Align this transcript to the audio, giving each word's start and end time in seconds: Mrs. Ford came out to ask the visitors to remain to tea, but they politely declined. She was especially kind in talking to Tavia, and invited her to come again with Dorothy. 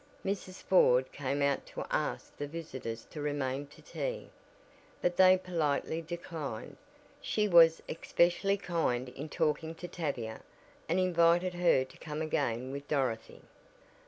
Mrs. 0.25 0.63
Ford 0.63 1.11
came 1.11 1.43
out 1.43 1.67
to 1.67 1.85
ask 1.91 2.35
the 2.35 2.47
visitors 2.47 3.05
to 3.11 3.21
remain 3.21 3.67
to 3.67 3.83
tea, 3.83 4.31
but 4.99 5.15
they 5.15 5.37
politely 5.37 6.01
declined. 6.01 6.77
She 7.21 7.47
was 7.47 7.83
especially 7.87 8.57
kind 8.57 9.09
in 9.09 9.29
talking 9.29 9.75
to 9.75 9.87
Tavia, 9.87 10.41
and 10.89 10.99
invited 10.99 11.53
her 11.53 11.83
to 11.85 11.97
come 11.99 12.23
again 12.23 12.71
with 12.71 12.87
Dorothy. 12.87 13.43